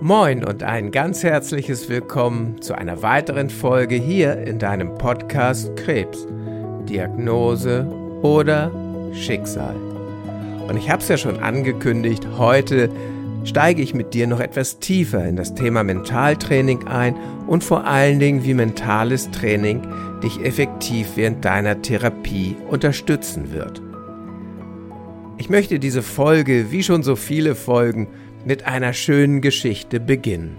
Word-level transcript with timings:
Moin 0.00 0.44
und 0.44 0.62
ein 0.62 0.90
ganz 0.90 1.22
herzliches 1.22 1.88
Willkommen 1.88 2.60
zu 2.60 2.74
einer 2.74 3.00
weiteren 3.00 3.48
Folge 3.48 3.94
hier 3.94 4.36
in 4.36 4.58
deinem 4.58 4.98
Podcast 4.98 5.74
Krebs, 5.74 6.26
Diagnose 6.86 7.86
oder 8.20 8.70
Schicksal. 9.14 9.74
Und 10.68 10.76
ich 10.76 10.90
habe 10.90 11.00
es 11.00 11.08
ja 11.08 11.16
schon 11.16 11.38
angekündigt, 11.38 12.28
heute 12.36 12.90
steige 13.44 13.80
ich 13.80 13.94
mit 13.94 14.12
dir 14.12 14.26
noch 14.26 14.40
etwas 14.40 14.80
tiefer 14.80 15.26
in 15.26 15.36
das 15.36 15.54
Thema 15.54 15.82
Mentaltraining 15.82 16.86
ein 16.86 17.16
und 17.46 17.64
vor 17.64 17.86
allen 17.86 18.18
Dingen, 18.18 18.44
wie 18.44 18.52
mentales 18.52 19.30
Training 19.30 19.80
dich 20.22 20.44
effektiv 20.44 21.12
während 21.16 21.42
deiner 21.42 21.80
Therapie 21.80 22.54
unterstützen 22.68 23.50
wird. 23.50 23.80
Ich 25.38 25.48
möchte 25.48 25.78
diese 25.78 26.02
Folge, 26.02 26.70
wie 26.70 26.82
schon 26.82 27.02
so 27.02 27.16
viele 27.16 27.54
Folgen, 27.54 28.08
mit 28.46 28.64
einer 28.64 28.92
schönen 28.92 29.40
Geschichte 29.40 29.98
beginnen. 29.98 30.56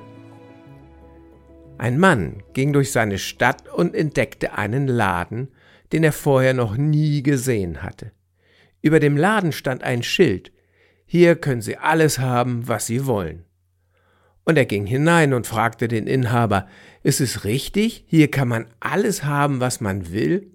Ein 1.77 1.97
Mann 1.97 2.43
ging 2.51 2.73
durch 2.73 2.91
seine 2.91 3.17
Stadt 3.17 3.69
und 3.69 3.95
entdeckte 3.95 4.57
einen 4.57 4.87
Laden, 4.87 5.47
den 5.93 6.03
er 6.03 6.11
vorher 6.11 6.53
noch 6.53 6.75
nie 6.75 7.23
gesehen 7.23 7.83
hatte. 7.83 8.11
Über 8.81 8.99
dem 8.99 9.15
Laden 9.15 9.53
stand 9.53 9.83
ein 9.83 10.03
Schild 10.03 10.51
Hier 11.05 11.37
können 11.37 11.61
Sie 11.61 11.77
alles 11.77 12.19
haben, 12.19 12.67
was 12.67 12.87
Sie 12.87 13.05
wollen. 13.05 13.45
Und 14.43 14.57
er 14.57 14.65
ging 14.65 14.85
hinein 14.85 15.33
und 15.33 15.47
fragte 15.47 15.87
den 15.87 16.07
Inhaber 16.07 16.67
Ist 17.03 17.21
es 17.21 17.45
richtig? 17.45 18.03
Hier 18.07 18.29
kann 18.29 18.49
man 18.49 18.65
alles 18.81 19.23
haben, 19.23 19.61
was 19.61 19.79
man 19.79 20.11
will? 20.11 20.51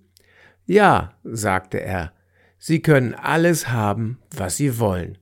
Ja, 0.67 1.15
sagte 1.25 1.81
er, 1.81 2.13
Sie 2.59 2.83
können 2.83 3.15
alles 3.15 3.69
haben, 3.69 4.19
was 4.31 4.59
Sie 4.59 4.79
wollen. 4.79 5.17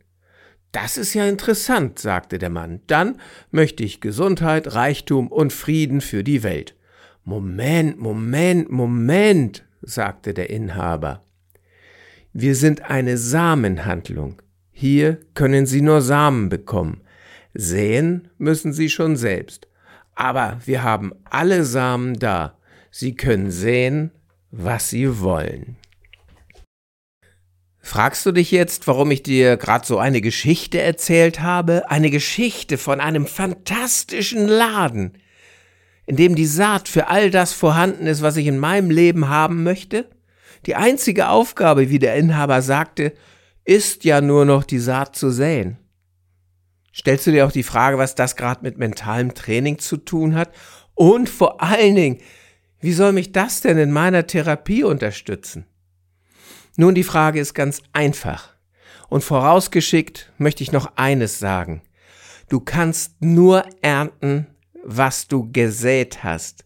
Das 0.73 0.97
ist 0.97 1.15
ja 1.15 1.27
interessant, 1.27 1.99
sagte 1.99 2.39
der 2.39 2.51
Mann. 2.51 2.81
Dann 2.87 3.21
möchte 3.51 3.83
ich 3.83 4.01
Gesundheit, 4.01 4.75
Reichtum 4.75 5.29
und 5.29 5.53
Frieden 5.53 6.01
für 6.01 6.23
die 6.23 6.43
Welt. 6.43 6.77
Moment, 7.25 7.99
Moment, 7.99 8.71
Moment, 8.71 9.65
sagte 9.83 10.33
der 10.33 10.51
Inhaber. 10.51 11.23
Wir 12.33 12.55
sind 12.55 12.89
eine 12.89 13.19
Samenhandlung. 13.19 14.41
Hier 14.71 15.19
können 15.35 15.67
Sie 15.67 15.83
nur 15.83 16.01
Samen 16.01 16.49
bekommen. 16.49 17.01
Säen 17.53 18.29
müssen 18.39 18.73
Sie 18.73 18.89
schon 18.89 19.17
selbst. 19.17 19.67
Aber 20.15 20.61
wir 20.65 20.83
haben 20.83 21.13
alle 21.25 21.65
Samen 21.65 22.19
da. 22.19 22.57
Sie 22.91 23.15
können 23.15 23.51
säen, 23.51 24.13
was 24.51 24.91
Sie 24.91 25.21
wollen. 25.21 25.77
Fragst 27.91 28.25
du 28.25 28.31
dich 28.31 28.53
jetzt, 28.53 28.87
warum 28.87 29.11
ich 29.11 29.25
dir 29.25 29.57
gerade 29.57 29.85
so 29.85 29.99
eine 29.99 30.21
Geschichte 30.21 30.81
erzählt 30.81 31.41
habe? 31.41 31.91
Eine 31.91 32.11
Geschichte 32.11 32.79
von 32.79 33.01
einem 33.01 33.27
fantastischen 33.27 34.47
Laden, 34.47 35.19
in 36.07 36.15
dem 36.15 36.37
die 36.37 36.47
Saat 36.47 36.89
für 36.89 37.09
all 37.09 37.33
das 37.33 37.53
vorhanden 37.53 38.07
ist, 38.07 38.23
was 38.23 38.37
ich 38.37 38.47
in 38.47 38.61
meinem 38.61 38.93
Leben 38.93 39.29
haben 39.29 39.65
möchte? 39.65 40.09
Die 40.67 40.77
einzige 40.77 41.31
Aufgabe, 41.31 41.91
wie 41.91 41.99
der 41.99 42.15
Inhaber 42.15 42.63
sagte, 42.63 43.13
ist 43.65 44.05
ja 44.05 44.21
nur 44.21 44.45
noch 44.45 44.63
die 44.63 44.79
Saat 44.79 45.17
zu 45.17 45.33
säen. 45.33 45.77
Stellst 46.95 47.27
du 47.27 47.33
dir 47.33 47.45
auch 47.45 47.53
die 47.53 47.65
Frage, 47.65 47.99
was 47.99 48.15
das 48.15 48.37
gerade 48.37 48.63
mit 48.63 48.79
mentalem 48.79 49.35
Training 49.35 49.81
zu 49.81 49.97
tun 49.97 50.37
hat? 50.37 50.53
Und 50.95 51.29
vor 51.29 51.61
allen 51.61 51.97
Dingen, 51.97 52.19
wie 52.79 52.93
soll 52.93 53.11
mich 53.11 53.33
das 53.33 53.63
denn 53.63 53.79
in 53.79 53.91
meiner 53.91 54.29
Therapie 54.29 54.85
unterstützen? 54.85 55.67
Nun, 56.81 56.95
die 56.95 57.05
Frage 57.05 57.39
ist 57.39 57.53
ganz 57.53 57.83
einfach. 57.93 58.55
Und 59.11 59.23
vorausgeschickt 59.23 60.33
möchte 60.39 60.63
ich 60.63 60.73
noch 60.73 60.97
eines 60.97 61.39
sagen. 61.39 61.83
Du 62.49 62.59
kannst 62.59 63.21
nur 63.21 63.67
ernten, 63.83 64.47
was 64.83 65.29
du 65.29 65.53
gesät 65.53 66.25
hast. 66.25 66.65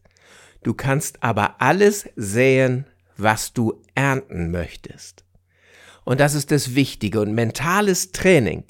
Du 0.63 0.73
kannst 0.73 1.21
aber 1.25 1.61
alles 1.61 2.09
säen, 2.15 2.87
was 3.17 3.55
du 3.55 3.83
ernten 3.97 4.53
möchtest. 4.53 5.25
Und 6.05 6.21
das 6.21 6.37
ist 6.37 6.53
das 6.53 6.77
Wichtige. 6.77 7.21
Und 7.21 7.35
mentales 7.35 8.13
Training 8.13 8.63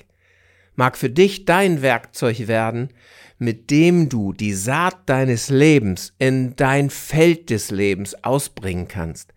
mag 0.76 0.96
für 0.96 1.10
dich 1.10 1.44
dein 1.44 1.82
Werkzeug 1.82 2.48
werden, 2.48 2.88
mit 3.36 3.70
dem 3.70 4.08
du 4.08 4.32
die 4.32 4.54
Saat 4.54 5.10
deines 5.10 5.50
Lebens 5.50 6.14
in 6.18 6.56
dein 6.56 6.88
Feld 6.88 7.50
des 7.50 7.70
Lebens 7.70 8.24
ausbringen 8.24 8.88
kannst. 8.88 9.33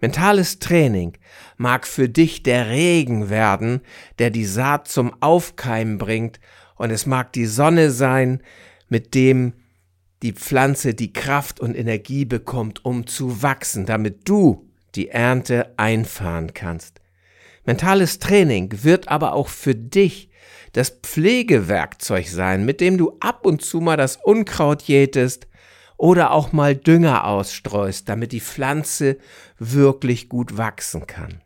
Mentales 0.00 0.58
Training 0.58 1.14
mag 1.56 1.86
für 1.86 2.08
dich 2.08 2.42
der 2.42 2.68
Regen 2.68 3.30
werden, 3.30 3.80
der 4.18 4.30
die 4.30 4.44
Saat 4.44 4.88
zum 4.88 5.12
Aufkeimen 5.20 5.98
bringt, 5.98 6.40
und 6.76 6.90
es 6.90 7.06
mag 7.06 7.32
die 7.32 7.46
Sonne 7.46 7.90
sein, 7.90 8.40
mit 8.88 9.14
dem 9.14 9.54
die 10.22 10.32
Pflanze 10.32 10.94
die 10.94 11.12
Kraft 11.12 11.58
und 11.58 11.74
Energie 11.74 12.24
bekommt, 12.24 12.84
um 12.84 13.06
zu 13.06 13.42
wachsen, 13.42 13.84
damit 13.84 14.28
du 14.28 14.68
die 14.94 15.08
Ernte 15.08 15.74
einfahren 15.76 16.54
kannst. 16.54 17.00
Mentales 17.64 18.20
Training 18.20 18.84
wird 18.84 19.08
aber 19.08 19.32
auch 19.32 19.48
für 19.48 19.74
dich 19.74 20.30
das 20.72 20.90
Pflegewerkzeug 20.90 22.28
sein, 22.28 22.64
mit 22.64 22.80
dem 22.80 22.96
du 22.96 23.16
ab 23.20 23.44
und 23.44 23.62
zu 23.62 23.80
mal 23.80 23.96
das 23.96 24.16
Unkraut 24.16 24.82
jätest, 24.82 25.47
oder 25.98 26.30
auch 26.30 26.52
mal 26.52 26.74
Dünger 26.74 27.26
ausstreust, 27.26 28.08
damit 28.08 28.32
die 28.32 28.40
Pflanze 28.40 29.18
wirklich 29.58 30.30
gut 30.30 30.56
wachsen 30.56 31.06
kann. 31.06 31.42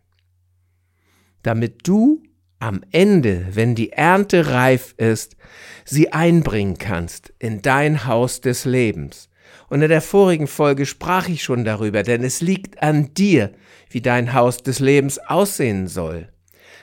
Damit 1.43 1.89
du 1.89 2.23
am 2.61 2.83
Ende, 2.93 3.49
wenn 3.53 3.75
die 3.75 3.91
Ernte 3.91 4.51
reif 4.53 4.95
ist, 4.99 5.37
sie 5.85 6.13
einbringen 6.13 6.79
kannst 6.79 7.33
in 7.41 7.61
dein 7.63 8.07
Haus 8.07 8.41
des 8.41 8.65
Lebens. 8.65 9.29
Und 9.69 9.83
in 9.83 9.89
der 9.89 10.03
vorigen 10.03 10.47
Folge 10.47 10.87
sprach 10.87 11.29
ich 11.29 11.43
schon 11.43 11.65
darüber, 11.65 12.03
denn 12.03 12.23
es 12.23 12.41
liegt 12.41 12.83
an 12.83 13.15
dir, 13.15 13.53
wie 13.91 14.01
dein 14.01 14.33
Haus 14.35 14.59
des 14.59 14.79
Lebens 14.79 15.19
aussehen 15.19 15.89
soll. 15.89 16.29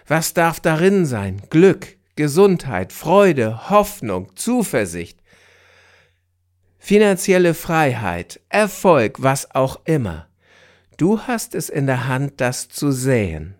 Was 0.08 0.34
darf 0.34 0.60
darin 0.60 1.06
sein? 1.06 1.42
Glück, 1.50 1.98
Gesundheit, 2.16 2.92
Freude, 2.92 3.70
Hoffnung, 3.70 4.36
Zuversicht, 4.36 5.19
finanzielle 6.80 7.54
Freiheit, 7.54 8.40
Erfolg, 8.50 9.22
was 9.22 9.54
auch 9.54 9.82
immer. 9.86 10.28
Du 10.98 11.22
hast 11.22 11.54
es 11.54 11.70
in 11.70 11.86
der 11.86 12.08
Hand, 12.08 12.34
das 12.38 12.68
zu 12.70 12.92
säen. 12.92 13.56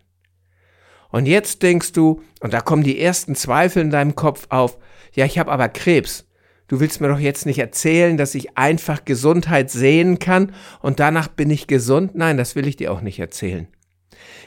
Und 1.12 1.26
jetzt 1.26 1.64
denkst 1.64 1.92
du, 1.92 2.22
und 2.40 2.54
da 2.54 2.62
kommen 2.62 2.84
die 2.84 3.00
ersten 3.00 3.36
Zweifel 3.36 3.82
in 3.82 3.90
deinem 3.90 4.16
Kopf 4.16 4.48
auf, 4.50 4.78
ja, 5.14 5.26
ich 5.26 5.40
habe 5.40 5.52
aber 5.52 5.70
Krebs. 5.70 6.26
Du 6.68 6.80
willst 6.80 7.02
mir 7.02 7.08
doch 7.08 7.20
jetzt 7.20 7.46
nicht 7.46 7.58
erzählen, 7.58 8.16
dass 8.16 8.36
ich 8.36 8.58
einfach 8.58 9.04
Gesundheit 9.04 9.72
sehen 9.72 10.20
kann 10.20 10.54
und 10.82 11.00
danach 11.00 11.28
bin 11.28 11.50
ich 11.50 11.66
gesund? 11.66 12.14
Nein, 12.14 12.38
das 12.38 12.56
will 12.56 12.68
ich 12.68 12.76
dir 12.76 12.94
auch 12.94 13.02
nicht 13.02 13.20
erzählen. 13.20 13.68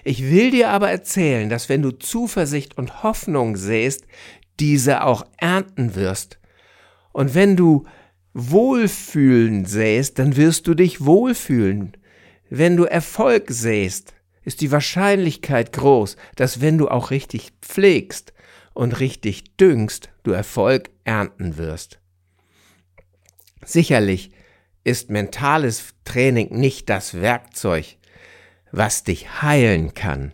Ich 0.04 0.30
will 0.30 0.52
dir 0.52 0.70
aber 0.70 0.90
erzählen, 0.90 1.48
dass 1.48 1.68
wenn 1.68 1.82
du 1.82 1.90
Zuversicht 1.90 2.78
und 2.78 3.02
Hoffnung 3.02 3.56
sähst, 3.56 4.06
diese 4.60 5.04
auch 5.04 5.26
ernten 5.38 5.96
wirst. 5.96 6.38
Und 7.12 7.34
wenn 7.34 7.56
du 7.56 7.84
Wohlfühlen 8.34 9.64
säst, 9.66 10.18
dann 10.18 10.36
wirst 10.36 10.66
du 10.66 10.74
dich 10.74 11.04
wohlfühlen. 11.04 11.92
Wenn 12.48 12.76
du 12.76 12.84
Erfolg 12.84 13.50
säst, 13.50 14.14
ist 14.44 14.60
die 14.60 14.72
Wahrscheinlichkeit 14.72 15.72
groß, 15.72 16.16
dass 16.36 16.60
wenn 16.60 16.78
du 16.78 16.88
auch 16.88 17.10
richtig 17.10 17.52
pflegst 17.60 18.32
und 18.74 19.00
richtig 19.00 19.56
düngst, 19.56 20.10
du 20.22 20.32
Erfolg 20.32 20.90
ernten 21.04 21.56
wirst. 21.56 21.98
Sicherlich 23.64 24.32
ist 24.82 25.10
mentales 25.10 25.94
Training 26.04 26.48
nicht 26.58 26.88
das 26.88 27.20
Werkzeug, 27.20 27.96
was 28.72 29.04
dich 29.04 29.42
heilen 29.42 29.94
kann. 29.94 30.32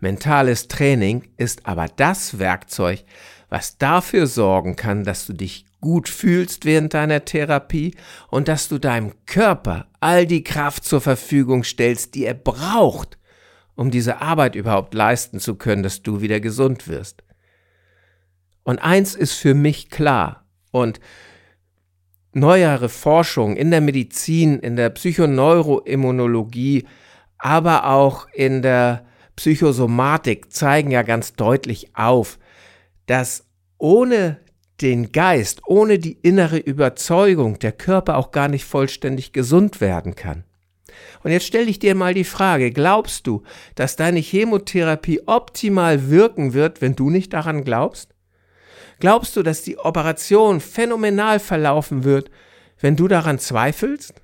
Mentales 0.00 0.68
Training 0.68 1.28
ist 1.36 1.66
aber 1.66 1.86
das 1.88 2.38
Werkzeug, 2.38 3.04
was 3.48 3.78
dafür 3.78 4.26
sorgen 4.26 4.76
kann, 4.76 5.04
dass 5.04 5.26
du 5.26 5.32
dich 5.32 5.65
gut 5.80 6.08
fühlst 6.08 6.64
während 6.64 6.94
deiner 6.94 7.24
Therapie 7.24 7.94
und 8.28 8.48
dass 8.48 8.68
du 8.68 8.78
deinem 8.78 9.12
Körper 9.26 9.86
all 10.00 10.26
die 10.26 10.44
Kraft 10.44 10.84
zur 10.84 11.00
Verfügung 11.00 11.64
stellst, 11.64 12.14
die 12.14 12.24
er 12.24 12.34
braucht, 12.34 13.18
um 13.74 13.90
diese 13.90 14.20
Arbeit 14.20 14.54
überhaupt 14.54 14.94
leisten 14.94 15.38
zu 15.38 15.54
können, 15.56 15.82
dass 15.82 16.02
du 16.02 16.20
wieder 16.20 16.40
gesund 16.40 16.88
wirst. 16.88 17.22
Und 18.64 18.78
eins 18.80 19.14
ist 19.14 19.34
für 19.34 19.54
mich 19.54 19.90
klar 19.90 20.44
und 20.72 20.98
neuere 22.32 22.88
Forschung 22.88 23.56
in 23.56 23.70
der 23.70 23.80
Medizin, 23.80 24.58
in 24.58 24.76
der 24.76 24.90
Psychoneuroimmunologie, 24.90 26.86
aber 27.38 27.86
auch 27.86 28.26
in 28.34 28.62
der 28.62 29.06
Psychosomatik 29.36 30.52
zeigen 30.52 30.90
ja 30.90 31.02
ganz 31.02 31.34
deutlich 31.34 31.94
auf, 31.94 32.38
dass 33.06 33.46
ohne 33.78 34.40
den 34.80 35.12
Geist, 35.12 35.62
ohne 35.66 35.98
die 35.98 36.18
innere 36.22 36.58
Überzeugung 36.58 37.58
der 37.58 37.72
Körper 37.72 38.16
auch 38.16 38.30
gar 38.30 38.48
nicht 38.48 38.64
vollständig 38.64 39.32
gesund 39.32 39.80
werden 39.80 40.14
kann. 40.14 40.44
Und 41.22 41.30
jetzt 41.30 41.46
stelle 41.46 41.66
ich 41.66 41.78
dir 41.78 41.94
mal 41.94 42.14
die 42.14 42.24
Frage, 42.24 42.70
glaubst 42.70 43.26
du, 43.26 43.42
dass 43.74 43.96
deine 43.96 44.20
Chemotherapie 44.20 45.22
optimal 45.26 46.10
wirken 46.10 46.52
wird, 46.52 46.80
wenn 46.80 46.94
du 46.94 47.10
nicht 47.10 47.32
daran 47.32 47.64
glaubst? 47.64 48.14
Glaubst 48.98 49.36
du, 49.36 49.42
dass 49.42 49.62
die 49.62 49.78
Operation 49.78 50.60
phänomenal 50.60 51.38
verlaufen 51.38 52.04
wird, 52.04 52.30
wenn 52.80 52.96
du 52.96 53.08
daran 53.08 53.38
zweifelst? 53.38 54.14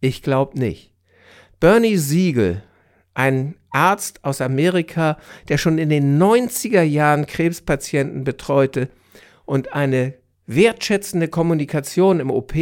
Ich 0.00 0.22
glaube 0.22 0.58
nicht. 0.58 0.92
Bernie 1.60 1.96
Siegel, 1.96 2.62
ein 3.14 3.56
Arzt 3.70 4.24
aus 4.24 4.40
Amerika, 4.40 5.18
der 5.48 5.58
schon 5.58 5.78
in 5.78 5.90
den 5.90 6.20
90er 6.20 6.82
Jahren 6.82 7.26
Krebspatienten 7.26 8.24
betreute 8.24 8.88
und 9.46 9.72
eine 9.72 10.14
wertschätzende 10.46 11.28
Kommunikation 11.28 12.20
im 12.20 12.30
OP 12.30 12.54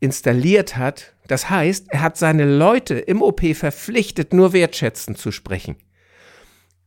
installiert 0.00 0.76
hat. 0.76 1.14
Das 1.26 1.50
heißt, 1.50 1.88
er 1.90 2.00
hat 2.00 2.16
seine 2.16 2.46
Leute 2.46 2.94
im 2.94 3.20
OP 3.20 3.44
verpflichtet, 3.54 4.32
nur 4.32 4.52
wertschätzend 4.52 5.18
zu 5.18 5.30
sprechen. 5.30 5.76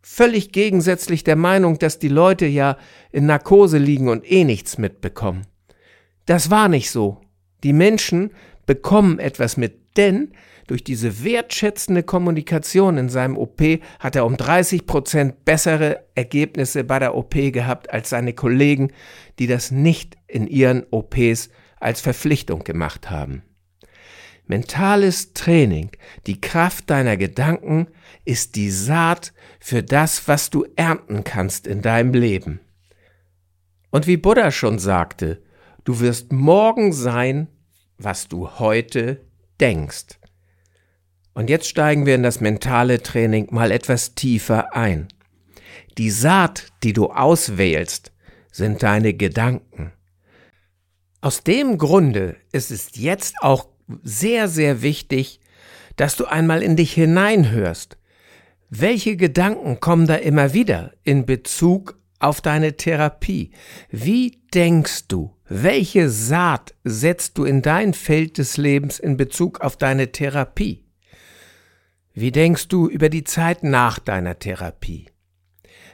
Völlig 0.02 0.52
gegensätzlich 0.52 1.24
der 1.24 1.36
Meinung, 1.36 1.78
dass 1.78 2.00
die 2.00 2.08
Leute 2.08 2.48
ja 2.48 2.78
in 3.12 3.28
Narkose 3.28 3.78
liegen 3.78 4.10
und 4.10 4.30
eh 4.30 4.44
nichts 4.44 4.80
mitbekommen. 4.80 5.46
Das 6.26 6.50
war 6.50 6.68
nicht 6.70 6.90
so. 6.90 7.22
Die 7.64 7.74
Menschen 7.74 8.32
bekommen 8.72 9.20
etwas 9.20 9.58
mit, 9.58 9.98
denn 9.98 10.32
durch 10.66 10.82
diese 10.82 11.26
wertschätzende 11.26 12.04
Kommunikation 12.04 12.98
in 12.98 13.10
seinem 13.10 13.36
OP 13.36 13.62
hat 14.00 14.16
er 14.16 14.26
um 14.26 14.38
30 14.38 14.86
Prozent 14.86 15.44
bessere 15.44 16.06
Ergebnisse 16.16 16.86
bei 16.86 16.98
der 16.98 17.14
OP 17.14 17.34
gehabt 17.34 17.92
als 17.92 18.12
seine 18.12 18.32
Kollegen, 18.32 18.94
die 19.40 19.48
das 19.48 19.72
nicht 19.72 20.16
in 20.30 20.48
ihren 20.48 20.86
OPs 20.90 21.50
als 21.82 22.00
Verpflichtung 22.00 22.64
gemacht 22.64 23.10
haben. 23.10 23.44
Mentales 24.46 25.34
Training, 25.34 25.90
die 26.26 26.40
Kraft 26.40 26.90
deiner 26.90 27.18
Gedanken, 27.18 27.88
ist 28.24 28.56
die 28.56 28.72
Saat 28.72 29.34
für 29.60 29.84
das, 29.84 30.30
was 30.30 30.50
du 30.50 30.66
ernten 30.78 31.26
kannst 31.26 31.68
in 31.68 31.82
deinem 31.82 32.14
Leben. 32.14 32.62
Und 33.90 34.08
wie 34.08 34.16
Buddha 34.16 34.50
schon 34.50 34.80
sagte, 34.80 35.42
du 35.84 36.00
wirst 36.00 36.32
morgen 36.32 36.94
sein, 36.94 37.50
was 38.04 38.28
du 38.28 38.60
heute 38.60 39.22
denkst. 39.60 40.20
Und 41.34 41.50
jetzt 41.50 41.68
steigen 41.68 42.06
wir 42.06 42.16
in 42.16 42.24
das 42.24 42.42
mentale 42.42 43.02
Training 43.02 43.48
mal 43.52 43.72
etwas 43.72 44.16
tiefer 44.16 44.76
ein. 44.76 45.08
Die 45.98 46.12
Saat, 46.12 46.68
die 46.84 46.94
du 46.94 47.12
auswählst, 47.12 48.12
sind 48.52 48.84
deine 48.84 49.14
Gedanken. 49.14 49.94
Aus 51.22 51.44
dem 51.44 51.78
Grunde 51.78 52.36
ist 52.52 52.72
es 52.72 52.96
jetzt 52.96 53.36
auch 53.42 53.68
sehr, 54.04 54.48
sehr 54.48 54.82
wichtig, 54.82 55.40
dass 55.96 56.16
du 56.16 56.26
einmal 56.26 56.64
in 56.64 56.76
dich 56.76 56.94
hineinhörst. 56.94 57.98
Welche 58.70 59.16
Gedanken 59.18 59.80
kommen 59.80 60.08
da 60.08 60.16
immer 60.16 60.54
wieder 60.54 60.94
in 61.04 61.26
Bezug 61.26 62.01
auf 62.24 62.42
deine 62.42 62.78
Therapie? 62.78 63.52
Wie 63.90 64.40
denkst 64.54 65.08
du? 65.08 65.36
Welche 65.48 66.10
Saat 66.10 66.74
setzt 66.84 67.38
du 67.38 67.44
in 67.44 67.62
dein 67.62 67.94
Feld 67.94 68.38
des 68.38 68.58
Lebens 68.58 69.00
in 69.00 69.18
Bezug 69.18 69.62
auf 69.62 69.78
deine 69.78 70.12
Therapie? 70.12 70.86
Wie 72.14 72.32
denkst 72.32 72.68
du 72.68 72.88
über 72.88 73.10
die 73.10 73.24
Zeit 73.24 73.64
nach 73.64 74.00
deiner 74.00 74.38
Therapie? 74.38 75.08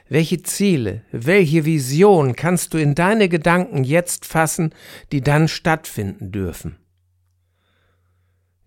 Welche 0.08 0.42
Ziele, 0.42 1.02
welche 1.12 1.64
Vision 1.64 2.34
kannst 2.34 2.72
du 2.72 2.78
in 2.78 2.94
deine 2.94 3.28
Gedanken 3.28 3.84
jetzt 3.84 4.24
fassen, 4.24 4.74
die 5.12 5.20
dann 5.20 5.48
stattfinden 5.48 6.32
dürfen? 6.32 6.76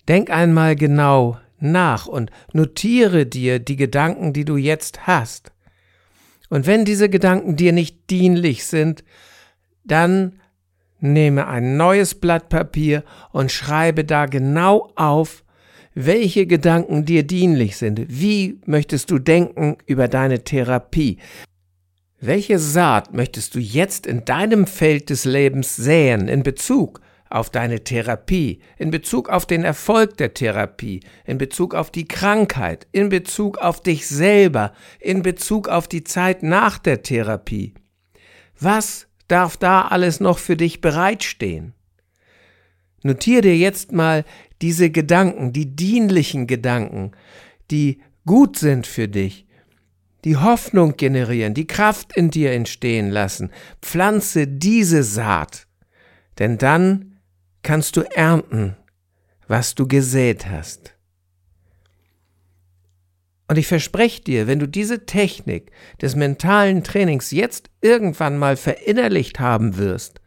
Denk 0.08 0.30
einmal 0.30 0.76
genau 0.76 1.40
nach 1.60 2.08
und 2.08 2.32
notiere 2.54 3.26
dir 3.26 3.60
die 3.60 3.76
Gedanken, 3.76 4.34
die 4.34 4.46
du 4.46 4.58
jetzt 4.58 5.08
hast. 5.08 5.52
Und 6.52 6.68
wenn 6.68 6.84
diese 6.84 7.08
Gedanken 7.08 7.56
dir 7.56 7.72
nicht 7.72 8.10
dienlich 8.10 8.66
sind, 8.66 9.06
dann 9.86 10.42
nehme 11.00 11.48
ein 11.48 11.78
neues 11.78 12.14
Blatt 12.14 12.50
Papier 12.50 13.06
und 13.32 13.54
schreibe 13.54 14.04
da 14.04 14.26
genau 14.26 14.92
auf, 14.98 15.46
welche 15.94 16.48
Gedanken 16.48 17.06
dir 17.06 17.24
dienlich 17.24 17.78
sind. 17.78 18.02
Wie 18.10 18.60
möchtest 18.66 19.12
du 19.12 19.18
denken 19.18 19.78
über 19.86 20.10
deine 20.10 20.44
Therapie? 20.44 21.20
Welche 22.20 22.60
Saat 22.60 23.14
möchtest 23.14 23.56
du 23.56 23.60
jetzt 23.60 24.06
in 24.06 24.26
deinem 24.26 24.68
Feld 24.68 25.10
des 25.10 25.24
Lebens 25.24 25.78
säen 25.78 26.28
in 26.28 26.44
Bezug 26.44 27.00
auf 27.32 27.50
deine 27.50 27.84
Therapie, 27.84 28.60
in 28.78 28.92
Bezug 28.92 29.30
auf 29.30 29.46
den 29.46 29.64
Erfolg 29.64 30.18
der 30.18 30.34
Therapie, 30.34 31.02
in 31.26 31.38
Bezug 31.38 31.76
auf 31.76 31.92
die 31.92 32.08
Krankheit, 32.08 32.88
in 32.92 33.10
Bezug 33.10 33.58
auf 33.58 33.82
dich 33.82 34.08
selber, 34.08 34.74
in 35.00 35.22
Bezug 35.22 35.68
auf 35.68 35.88
die 35.88 36.04
Zeit 36.04 36.44
nach 36.44 36.78
der 36.78 37.04
Therapie? 37.04 37.74
Was 38.60 39.08
darf 39.28 39.58
da 39.58 39.88
alles 39.88 40.20
noch 40.20 40.38
für 40.38 40.58
dich 40.58 40.82
bereitstehen? 40.82 41.74
Notier 43.04 43.42
dir 43.42 43.58
jetzt 43.58 43.92
mal 43.92 44.26
diese 44.62 44.92
Gedanken, 44.92 45.54
die 45.54 45.76
dienlichen 45.76 46.46
Gedanken, 46.46 47.12
die 47.72 48.02
gut 48.26 48.58
sind 48.58 48.86
für 48.86 49.08
dich, 49.08 49.48
die 50.24 50.38
Hoffnung 50.38 50.98
generieren, 50.98 51.54
die 51.54 51.66
Kraft 51.66 52.16
in 52.16 52.30
dir 52.30 52.52
entstehen 52.52 53.10
lassen, 53.10 53.52
pflanze 53.82 54.48
diese 54.48 55.04
Saat, 55.04 55.68
denn 56.38 56.58
dann 56.58 57.11
kannst 57.64 57.96
du 57.98 58.02
ernten, 58.02 58.76
was 59.48 59.76
du 59.76 59.88
gesät 59.88 60.48
hast. 60.48 60.96
Und 63.48 63.58
ich 63.58 63.68
verspreche 63.68 64.22
dir, 64.22 64.48
wenn 64.48 64.60
du 64.60 64.68
diese 64.68 65.06
Technik 65.06 65.72
des 66.02 66.16
mentalen 66.16 66.84
Trainings 66.86 67.32
jetzt 67.32 67.70
irgendwann 67.82 68.38
mal 68.38 68.56
verinnerlicht 68.56 69.42
haben 69.42 69.78
wirst, 69.78 70.22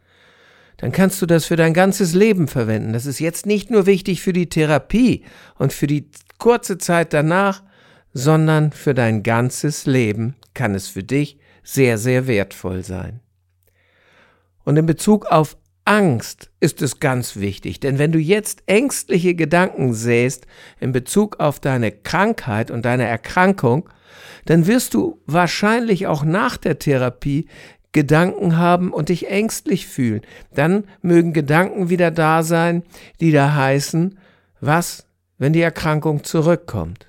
dann 0.77 0.91
kannst 0.91 1.21
du 1.21 1.25
das 1.25 1.45
für 1.45 1.55
dein 1.55 1.73
ganzes 1.73 2.13
Leben 2.13 2.47
verwenden. 2.47 2.93
Das 2.93 3.07
ist 3.07 3.19
jetzt 3.19 3.45
nicht 3.45 3.71
nur 3.71 3.87
wichtig 3.87 4.21
für 4.21 4.33
die 4.33 4.49
Therapie 4.49 5.25
und 5.57 5.73
für 5.73 5.87
die 5.87 6.11
kurze 6.37 6.77
Zeit 6.77 7.13
danach, 7.13 7.63
sondern 8.13 8.71
für 8.71 8.93
dein 8.93 9.23
ganzes 9.23 9.87
Leben 9.87 10.35
kann 10.53 10.75
es 10.75 10.87
für 10.87 11.03
dich 11.03 11.39
sehr, 11.63 11.97
sehr 11.97 12.27
wertvoll 12.27 12.83
sein. 12.83 13.21
Und 14.63 14.77
in 14.77 14.85
Bezug 14.85 15.25
auf 15.25 15.57
Angst 15.85 16.49
ist 16.59 16.81
es 16.81 16.99
ganz 16.99 17.35
wichtig, 17.35 17.79
denn 17.79 17.99
wenn 17.99 18.11
du 18.11 18.17
jetzt 18.17 18.63
ängstliche 18.65 19.35
Gedanken 19.35 19.93
sähst 19.93 20.47
in 20.79 20.91
Bezug 20.91 21.39
auf 21.39 21.59
deine 21.59 21.91
Krankheit 21.91 22.71
und 22.71 22.85
deine 22.85 23.05
Erkrankung, 23.05 23.87
dann 24.45 24.65
wirst 24.65 24.95
du 24.95 25.21
wahrscheinlich 25.27 26.07
auch 26.07 26.23
nach 26.23 26.57
der 26.57 26.79
Therapie 26.79 27.47
Gedanken 27.91 28.57
haben 28.57 28.91
und 28.91 29.09
dich 29.09 29.29
ängstlich 29.29 29.85
fühlen. 29.87 30.21
Dann 30.53 30.85
mögen 31.01 31.33
Gedanken 31.33 31.89
wieder 31.89 32.11
da 32.11 32.43
sein, 32.43 32.83
die 33.21 33.31
da 33.31 33.53
heißen, 33.53 34.17
was, 34.59 35.07
wenn 35.37 35.53
die 35.53 35.61
Erkrankung 35.61 36.23
zurückkommt. 36.23 37.07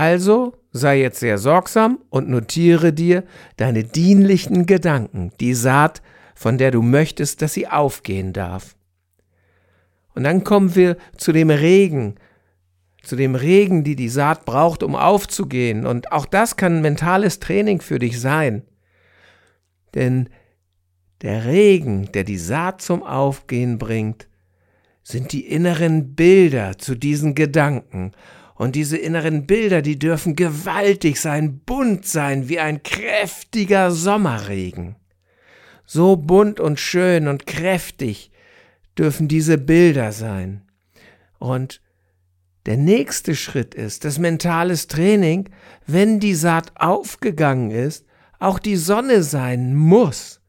Also 0.00 0.54
sei 0.72 0.98
jetzt 0.98 1.20
sehr 1.20 1.36
sorgsam 1.36 1.98
und 2.08 2.30
notiere 2.30 2.94
dir 2.94 3.22
deine 3.58 3.84
dienlichen 3.84 4.64
Gedanken, 4.64 5.30
die 5.40 5.52
Saat, 5.52 6.00
von 6.34 6.56
der 6.56 6.70
du 6.70 6.80
möchtest, 6.80 7.42
dass 7.42 7.52
sie 7.52 7.68
aufgehen 7.68 8.32
darf. 8.32 8.76
Und 10.14 10.24
dann 10.24 10.42
kommen 10.42 10.74
wir 10.74 10.96
zu 11.18 11.32
dem 11.32 11.50
Regen, 11.50 12.14
zu 13.02 13.14
dem 13.14 13.34
Regen, 13.34 13.84
die 13.84 13.94
die 13.94 14.08
Saat 14.08 14.46
braucht, 14.46 14.82
um 14.82 14.96
aufzugehen. 14.96 15.84
Und 15.84 16.12
auch 16.12 16.24
das 16.24 16.56
kann 16.56 16.80
mentales 16.80 17.38
Training 17.38 17.82
für 17.82 17.98
dich 17.98 18.18
sein. 18.18 18.62
Denn 19.92 20.30
der 21.20 21.44
Regen, 21.44 22.10
der 22.12 22.24
die 22.24 22.38
Saat 22.38 22.80
zum 22.80 23.02
Aufgehen 23.02 23.76
bringt, 23.76 24.28
sind 25.02 25.32
die 25.32 25.46
inneren 25.46 26.14
Bilder 26.14 26.78
zu 26.78 26.94
diesen 26.94 27.34
Gedanken. 27.34 28.12
Und 28.60 28.76
diese 28.76 28.98
inneren 28.98 29.46
Bilder, 29.46 29.80
die 29.80 29.98
dürfen 29.98 30.36
gewaltig 30.36 31.18
sein, 31.18 31.60
bunt 31.60 32.04
sein, 32.04 32.50
wie 32.50 32.60
ein 32.60 32.82
kräftiger 32.82 33.90
Sommerregen. 33.90 34.96
So 35.86 36.16
bunt 36.16 36.60
und 36.60 36.78
schön 36.78 37.26
und 37.26 37.46
kräftig 37.46 38.30
dürfen 38.98 39.28
diese 39.28 39.56
Bilder 39.56 40.12
sein. 40.12 40.60
Und 41.38 41.80
der 42.66 42.76
nächste 42.76 43.34
Schritt 43.34 43.74
ist 43.74 44.04
das 44.04 44.18
mentales 44.18 44.88
Training, 44.88 45.48
wenn 45.86 46.20
die 46.20 46.34
Saat 46.34 46.72
aufgegangen 46.74 47.70
ist, 47.70 48.04
auch 48.40 48.58
die 48.58 48.76
Sonne 48.76 49.22
sein 49.22 49.74
muss. 49.74 50.42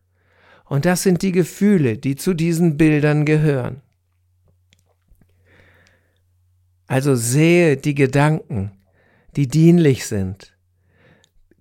Und 0.66 0.84
das 0.84 1.04
sind 1.04 1.22
die 1.22 1.32
Gefühle, 1.32 1.98
die 1.98 2.18
zu 2.18 2.34
diesen 2.34 2.76
Bildern 2.76 3.24
gehören. 3.24 3.82
Also 6.92 7.16
sehe 7.16 7.78
die 7.78 7.96
Gedanken, 7.96 8.74
die 9.38 9.48
dienlich 9.48 10.06
sind. 10.08 10.58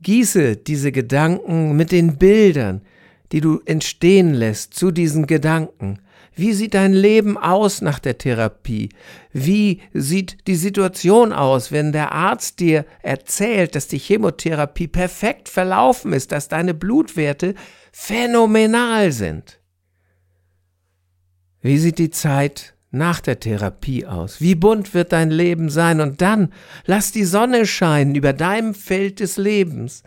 Gieße 0.03 0.57
diese 0.57 0.91
Gedanken 0.91 1.77
mit 1.77 1.93
den 1.93 2.17
Bildern, 2.17 2.81
die 3.31 3.41
du 3.41 3.61
entstehen 3.65 4.35
lässt 4.35 4.75
zu 4.75 4.91
diesen 4.91 5.29
Gedanken, 5.29 6.01
Wie 6.35 6.53
sieht 6.53 6.75
dein 6.75 6.93
Leben 6.93 7.39
aus 7.39 7.81
nach 7.81 8.01
der 8.01 8.19
Therapie? 8.19 8.89
Wie 9.33 9.83
sieht 9.93 10.49
die 10.49 10.57
Situation 10.57 11.33
aus, 11.33 11.71
wenn 11.71 11.93
der 11.93 12.11
Arzt 12.11 12.59
dir 12.59 12.85
erzählt, 13.01 13.77
dass 13.77 13.87
die 13.87 13.99
Chemotherapie 13.99 14.89
perfekt 14.89 15.49
verlaufen 15.49 16.13
ist, 16.13 16.33
dass 16.33 16.49
deine 16.49 16.75
Blutwerte 16.75 17.55
phänomenal 17.93 19.13
sind? 19.13 19.61
Wie 21.63 21.79
sieht 21.79 21.99
die 21.99 22.11
Zeit 22.11 22.75
nach 22.91 23.21
der 23.21 23.41
Therapie 23.41 24.07
aus? 24.07 24.41
Wie 24.41 24.55
bunt 24.55 24.95
wird 24.95 25.13
dein 25.13 25.31
Leben 25.31 25.71
sein? 25.71 26.01
Und 26.01 26.21
dann 26.21 26.53
lass 26.87 27.13
die 27.13 27.25
Sonne 27.25 27.67
scheinen 27.67 28.15
über 28.15 28.33
deinem 28.33 28.75
Feld 28.75 29.21
des 29.21 29.37
Lebens. 29.37 30.03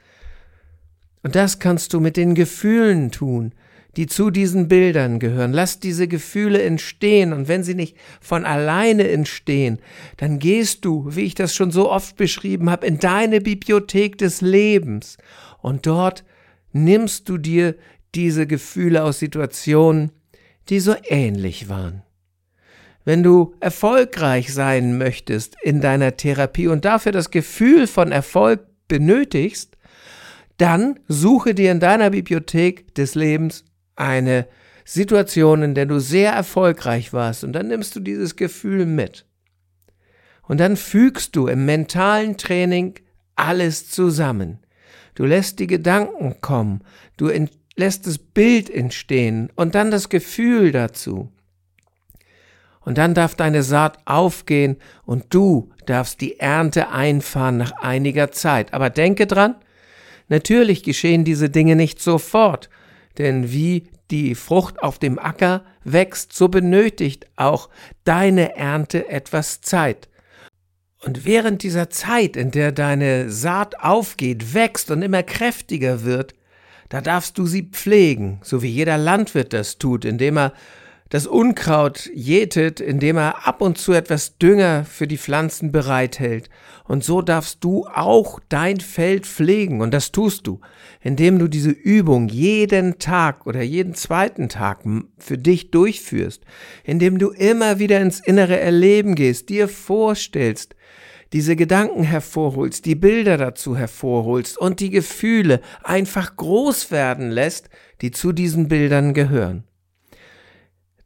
Und 1.24 1.36
das 1.36 1.60
kannst 1.60 1.94
du 1.94 2.00
mit 2.00 2.18
den 2.18 2.36
Gefühlen 2.36 3.12
tun, 3.12 3.54
die 3.96 4.08
zu 4.08 4.30
diesen 4.30 4.68
Bildern 4.68 5.20
gehören. 5.20 5.54
Lass 5.54 5.80
diese 5.80 6.08
Gefühle 6.08 6.62
entstehen 6.62 7.32
und 7.32 7.48
wenn 7.48 7.64
sie 7.64 7.76
nicht 7.76 7.96
von 8.20 8.44
alleine 8.44 9.08
entstehen, 9.10 9.80
dann 10.18 10.40
gehst 10.40 10.84
du, 10.84 11.08
wie 11.16 11.22
ich 11.22 11.36
das 11.36 11.56
schon 11.56 11.72
so 11.72 11.90
oft 11.90 12.18
beschrieben 12.18 12.70
habe, 12.70 12.88
in 12.88 13.00
deine 13.00 13.40
Bibliothek 13.40 14.18
des 14.18 14.42
Lebens 14.42 15.18
und 15.62 15.86
dort 15.86 16.24
nimmst 16.72 17.30
du 17.30 17.38
dir 17.38 17.76
diese 18.16 18.48
Gefühle 18.48 19.04
aus 19.04 19.20
Situationen, 19.20 20.12
die 20.70 20.80
so 20.80 20.96
ähnlich 21.08 21.70
waren. 21.70 22.04
Wenn 23.06 23.24
du 23.24 23.54
erfolgreich 23.60 24.54
sein 24.54 24.98
möchtest 24.98 25.56
in 25.62 25.82
deiner 25.82 26.16
Therapie 26.16 26.68
und 26.68 26.86
dafür 26.86 27.12
das 27.12 27.32
Gefühl 27.32 27.88
von 27.88 28.12
Erfolg 28.12 28.62
benötigst, 28.88 29.78
dann 30.58 31.00
suche 31.08 31.54
dir 31.54 31.72
in 31.72 31.80
deiner 31.80 32.12
Bibliothek 32.12 32.94
des 32.96 33.16
Lebens 33.16 33.66
eine 33.96 34.48
Situation, 34.86 35.62
in 35.64 35.76
der 35.76 35.86
du 35.86 36.00
sehr 36.00 36.32
erfolgreich 36.32 37.14
warst 37.14 37.44
und 37.44 37.54
dann 37.54 37.68
nimmst 37.68 37.96
du 37.96 38.00
dieses 38.00 38.36
Gefühl 38.36 38.86
mit. 38.86 39.26
Und 40.44 40.60
dann 40.60 40.76
fügst 40.76 41.36
du 41.36 41.48
im 41.48 41.66
mentalen 41.66 42.38
Training 42.38 42.96
alles 43.36 43.90
zusammen. 43.90 44.60
Du 45.16 45.26
lässt 45.26 45.60
die 45.60 45.68
Gedanken 45.68 46.42
kommen, 46.42 46.82
du 47.18 47.32
lässt 47.76 48.08
das 48.08 48.18
Bild 48.18 48.70
entstehen 48.70 49.50
und 49.56 49.76
dann 49.76 49.90
das 49.90 50.10
Gefühl 50.10 50.72
dazu. 50.72 51.32
Und 52.86 52.98
dann 52.98 53.14
darf 53.14 53.36
deine 53.36 53.64
Saat 53.64 53.98
aufgehen 54.06 54.78
und 55.06 55.26
du 55.30 55.72
darfst 55.86 56.22
die 56.22 56.40
Ernte 56.40 56.90
einfahren 56.90 57.58
nach 57.58 57.72
einiger 57.74 58.32
Zeit. 58.32 58.74
Aber 58.74 58.90
denke 58.90 59.28
dran, 59.28 59.56
natürlich 60.28 60.84
geschehen 60.84 61.24
diese 61.24 61.50
Dinge 61.50 61.76
nicht 61.76 62.02
sofort, 62.02 62.70
denn 63.18 63.52
wie 63.52 63.90
die 64.12 64.36
Frucht 64.36 64.84
auf 64.84 65.00
dem 65.00 65.18
Acker 65.18 65.64
wächst, 65.84 66.34
so 66.34 66.48
benötigt 66.48 67.28
auch 67.36 67.70
deine 68.04 68.56
Ernte 68.56 69.10
etwas 69.10 69.62
Zeit. 69.62 70.10
Und 71.04 71.26
während 71.26 71.64
dieser 71.64 71.90
Zeit, 71.90 72.38
in 72.38 72.52
der 72.52 72.72
deine 72.72 73.30
Saat 73.30 73.80
aufgeht, 73.80 74.54
wächst 74.54 74.90
und 74.92 75.02
immer 75.02 75.24
kräftiger 75.24 76.04
wird, 76.04 76.34
da 76.90 77.02
darfst 77.02 77.38
du 77.38 77.46
sie 77.46 77.64
pflegen, 77.64 78.40
so 78.44 78.62
wie 78.62 78.70
jeder 78.70 78.98
Landwirt 78.98 79.52
das 79.52 79.80
tut, 79.80 80.06
indem 80.06 80.38
er 80.38 80.54
das 81.14 81.28
Unkraut 81.28 82.10
jätet, 82.16 82.80
indem 82.80 83.18
er 83.18 83.48
ab 83.48 83.62
und 83.62 83.78
zu 83.78 83.94
etwas 83.94 84.40
Dünger 84.40 84.84
für 84.84 85.06
die 85.06 85.20
Pflanzen 85.20 85.72
bereithält. 85.72 86.50
Und 86.86 87.04
so 87.04 87.22
darfst 87.22 87.64
du 87.64 87.86
auch 87.86 88.40
dein 88.50 88.80
Feld 88.80 89.28
pflegen. 89.28 89.82
Und 89.82 89.94
das 89.94 90.12
tust 90.12 90.48
du, 90.48 90.60
indem 91.02 91.38
du 91.38 91.48
diese 91.48 91.70
Übung 91.70 92.30
jeden 92.30 92.98
Tag 92.98 93.46
oder 93.46 93.62
jeden 93.62 93.94
zweiten 93.94 94.50
Tag 94.50 94.80
für 95.20 95.38
dich 95.38 95.70
durchführst, 95.70 96.42
indem 96.84 97.20
du 97.20 97.30
immer 97.30 97.78
wieder 97.78 98.02
ins 98.02 98.20
innere 98.20 98.60
Erleben 98.60 99.14
gehst, 99.14 99.50
dir 99.50 99.68
vorstellst, 99.68 100.76
diese 101.32 101.56
Gedanken 101.56 102.02
hervorholst, 102.02 102.88
die 102.88 102.96
Bilder 102.96 103.38
dazu 103.38 103.78
hervorholst 103.78 104.58
und 104.58 104.80
die 104.80 104.90
Gefühle 104.90 105.62
einfach 105.84 106.38
groß 106.38 106.90
werden 106.90 107.30
lässt, 107.30 107.70
die 108.02 108.10
zu 108.10 108.32
diesen 108.32 108.68
Bildern 108.68 109.14
gehören. 109.14 109.66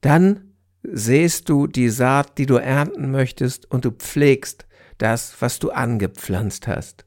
Dann 0.01 0.53
sähst 0.83 1.49
du 1.49 1.67
die 1.67 1.89
Saat, 1.89 2.37
die 2.37 2.45
du 2.45 2.55
ernten 2.55 3.11
möchtest, 3.11 3.69
und 3.69 3.85
du 3.85 3.91
pflegst 3.91 4.65
das, 4.97 5.35
was 5.39 5.59
du 5.59 5.71
angepflanzt 5.71 6.67
hast. 6.67 7.05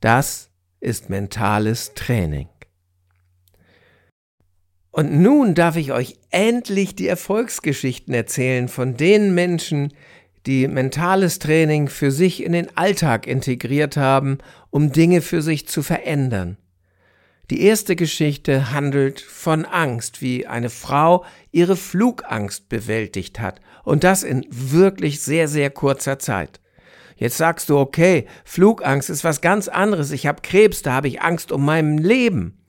Das 0.00 0.50
ist 0.80 1.10
mentales 1.10 1.92
Training. 1.94 2.48
Und 4.92 5.12
nun 5.20 5.54
darf 5.54 5.76
ich 5.76 5.92
euch 5.92 6.16
endlich 6.30 6.96
die 6.96 7.06
Erfolgsgeschichten 7.06 8.12
erzählen 8.12 8.68
von 8.68 8.96
den 8.96 9.34
Menschen, 9.34 9.92
die 10.46 10.66
mentales 10.66 11.38
Training 11.38 11.88
für 11.88 12.10
sich 12.10 12.42
in 12.42 12.52
den 12.52 12.76
Alltag 12.76 13.26
integriert 13.26 13.96
haben, 13.96 14.38
um 14.70 14.90
Dinge 14.90 15.20
für 15.20 15.42
sich 15.42 15.68
zu 15.68 15.82
verändern. 15.82 16.56
Die 17.50 17.62
erste 17.62 17.96
Geschichte 17.96 18.70
handelt 18.70 19.20
von 19.20 19.64
Angst, 19.64 20.22
wie 20.22 20.46
eine 20.46 20.70
Frau 20.70 21.24
ihre 21.50 21.74
Flugangst 21.74 22.68
bewältigt 22.68 23.40
hat 23.40 23.60
und 23.82 24.04
das 24.04 24.22
in 24.22 24.46
wirklich 24.50 25.20
sehr, 25.20 25.48
sehr 25.48 25.68
kurzer 25.70 26.20
Zeit. 26.20 26.60
Jetzt 27.16 27.36
sagst 27.36 27.68
du, 27.68 27.76
okay, 27.76 28.26
Flugangst 28.44 29.10
ist 29.10 29.24
was 29.24 29.40
ganz 29.40 29.66
anderes, 29.66 30.12
ich 30.12 30.28
habe 30.28 30.42
Krebs, 30.42 30.82
da 30.82 30.92
habe 30.92 31.08
ich 31.08 31.22
Angst 31.22 31.50
um 31.50 31.64
mein 31.64 31.98
Leben. 31.98 32.64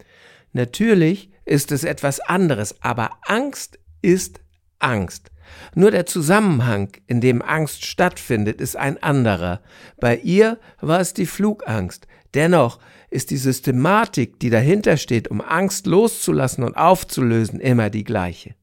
Natürlich 0.51 1.29
ist 1.45 1.71
es 1.71 1.83
etwas 1.83 2.19
anderes, 2.19 2.81
aber 2.81 3.11
Angst 3.21 3.77
ist 4.01 4.41
Angst. 4.79 5.31
Nur 5.75 5.91
der 5.91 6.07
Zusammenhang, 6.07 6.89
in 7.05 7.21
dem 7.21 7.43
Angst 7.43 7.85
stattfindet, 7.85 8.59
ist 8.59 8.77
ein 8.77 9.01
anderer. 9.03 9.61
Bei 9.99 10.17
ihr 10.17 10.57
war 10.79 10.99
es 10.99 11.13
die 11.13 11.27
Flugangst. 11.27 12.07
Dennoch 12.33 12.79
ist 13.11 13.29
die 13.29 13.37
Systematik, 13.37 14.39
die 14.39 14.49
dahinter 14.49 14.97
steht, 14.97 15.27
um 15.27 15.41
Angst 15.41 15.85
loszulassen 15.85 16.63
und 16.63 16.75
aufzulösen, 16.75 17.59
immer 17.59 17.91
die 17.91 18.05
gleiche. 18.05 18.55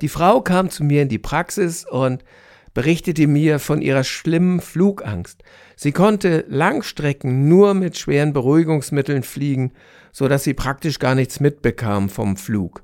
Die 0.00 0.08
Frau 0.08 0.40
kam 0.40 0.70
zu 0.70 0.82
mir 0.82 1.02
in 1.02 1.08
die 1.08 1.18
Praxis 1.18 1.84
und 1.84 2.24
berichtete 2.72 3.26
mir 3.26 3.58
von 3.58 3.82
ihrer 3.82 4.04
schlimmen 4.04 4.60
Flugangst. 4.60 5.42
Sie 5.76 5.92
konnte 5.92 6.44
Langstrecken 6.48 7.48
nur 7.48 7.74
mit 7.74 7.98
schweren 7.98 8.32
Beruhigungsmitteln 8.32 9.22
fliegen, 9.22 9.72
so 10.12 10.26
dass 10.26 10.44
sie 10.44 10.54
praktisch 10.54 10.98
gar 10.98 11.14
nichts 11.14 11.40
mitbekam 11.40 12.08
vom 12.08 12.36
Flug. 12.36 12.82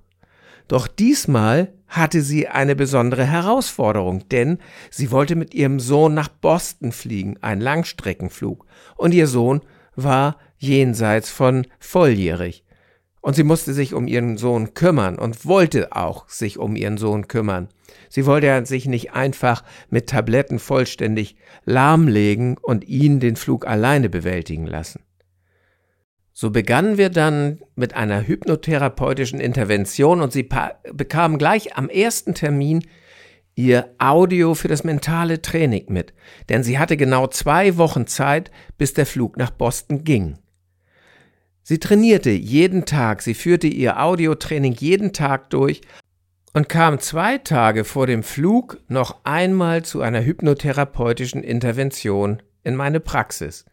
Doch 0.69 0.89
diesmal 0.89 1.73
hatte 1.87 2.23
sie 2.23 2.49
eine 2.49 2.75
besondere 2.75 3.25
Herausforderung, 3.25 4.29
denn 4.31 4.59
sie 4.91 5.11
wollte 5.11 5.37
mit 5.37 5.55
ihrem 5.55 5.79
Sohn 5.79 6.13
nach 6.13 6.29
Boston 6.29 6.91
fliegen, 6.91 7.37
ein 7.41 7.61
Langstreckenflug, 7.61 8.67
und 8.97 9.15
ihr 9.15 9.27
Sohn 9.27 9.61
war 9.97 10.39
jenseits 10.59 11.31
von 11.31 11.67
volljährig. 11.79 12.65
Und 13.21 13.37
sie 13.37 13.45
musste 13.45 13.73
sich 13.73 13.95
um 13.95 14.07
ihren 14.07 14.37
Sohn 14.37 14.75
kümmern 14.75 15.19
und 15.19 15.47
wollte 15.47 15.97
auch 15.97 16.29
sich 16.29 16.59
um 16.59 16.77
ihren 16.77 16.99
Sohn 16.99 17.27
kümmern. 17.27 17.69
Sie 18.11 18.27
wollte 18.27 18.67
sich 18.67 18.87
nicht 18.87 19.13
einfach 19.13 19.65
mit 19.89 20.09
Tabletten 20.09 20.59
vollständig 20.59 21.37
lahmlegen 21.65 22.59
und 22.61 22.87
ihn 22.87 23.21
den 23.21 23.37
Flug 23.37 23.67
alleine 23.67 24.11
bewältigen 24.11 24.67
lassen. 24.67 25.03
So 26.37 26.51
begannen 26.51 26.99
wir 26.99 27.11
dann 27.11 27.61
mit 27.77 27.95
einer 27.95 28.27
hypnotherapeutischen 28.27 29.41
Intervention 29.41 30.21
und 30.21 30.33
sie 30.33 30.49
bekam 30.93 31.39
gleich 31.39 31.77
am 31.77 31.89
ersten 31.89 32.35
Termin 32.35 32.85
ihr 33.55 33.95
Audio 33.99 34.55
für 34.55 34.69
das 34.69 34.85
mentale 34.85 35.41
Training 35.43 35.87
mit, 35.89 36.13
denn 36.49 36.63
sie 36.63 36.79
hatte 36.79 36.97
genau 36.97 37.27
zwei 37.27 37.77
Wochen 37.77 38.07
Zeit, 38.07 38.51
bis 38.79 38.95
der 38.95 39.07
Flug 39.07 39.37
nach 39.37 39.51
Boston 39.51 40.05
ging. 40.05 40.39
Sie 41.63 41.79
trainierte 41.79 42.31
jeden 42.31 42.85
Tag, 42.85 43.23
sie 43.23 43.35
führte 43.35 43.69
ihr 43.69 44.03
Audiotraining 44.03 44.75
jeden 44.75 45.13
Tag 45.13 45.51
durch 45.51 45.81
und 46.53 46.69
kam 46.69 47.01
zwei 47.01 47.39
Tage 47.39 47.85
vor 47.85 48.07
dem 48.07 48.23
Flug 48.23 48.79
noch 48.89 49.25
einmal 49.25 49.85
zu 49.85 50.03
einer 50.03 50.25
hypnotherapeutischen 50.25 51.43
Intervention 51.43 52.43
in 52.65 52.77
meine 52.77 53.01
Praxis. 53.01 53.65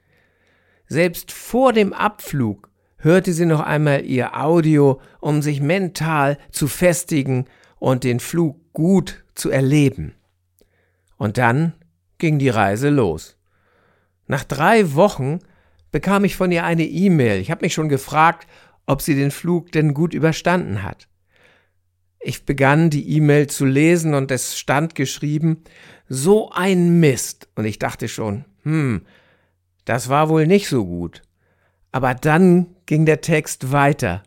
Selbst 0.87 1.31
vor 1.31 1.73
dem 1.73 1.93
Abflug 1.93 2.69
hörte 2.97 3.33
sie 3.33 3.45
noch 3.45 3.61
einmal 3.61 4.05
ihr 4.05 4.39
Audio, 4.39 5.01
um 5.19 5.41
sich 5.41 5.61
mental 5.61 6.37
zu 6.51 6.67
festigen 6.67 7.45
und 7.79 8.03
den 8.03 8.19
Flug 8.19 8.60
gut 8.73 9.23
zu 9.35 9.49
erleben. 9.49 10.13
Und 11.17 11.37
dann 11.37 11.73
ging 12.17 12.39
die 12.39 12.49
Reise 12.49 12.89
los. 12.89 13.37
Nach 14.27 14.43
drei 14.43 14.93
Wochen 14.93 15.39
bekam 15.91 16.23
ich 16.23 16.35
von 16.35 16.51
ihr 16.51 16.63
eine 16.63 16.85
E-Mail. 16.85 17.41
Ich 17.41 17.51
habe 17.51 17.65
mich 17.65 17.73
schon 17.73 17.89
gefragt, 17.89 18.47
ob 18.85 19.01
sie 19.01 19.15
den 19.15 19.31
Flug 19.31 19.71
denn 19.71 19.93
gut 19.93 20.13
überstanden 20.13 20.83
hat. 20.83 21.07
Ich 22.19 22.45
begann 22.45 22.89
die 22.89 23.15
E-Mail 23.17 23.47
zu 23.47 23.65
lesen 23.65 24.13
und 24.13 24.31
es 24.31 24.57
stand 24.57 24.95
geschrieben, 24.95 25.63
so 26.07 26.51
ein 26.51 26.99
Mist. 26.99 27.49
Und 27.55 27.65
ich 27.65 27.79
dachte 27.79 28.07
schon, 28.07 28.45
hm, 28.63 29.01
das 29.85 30.07
war 30.07 30.29
wohl 30.29 30.45
nicht 30.45 30.67
so 30.67 30.85
gut. 30.85 31.23
Aber 31.91 32.13
dann 32.13 32.75
ging 32.85 33.05
der 33.05 33.21
Text 33.21 33.71
weiter. 33.71 34.23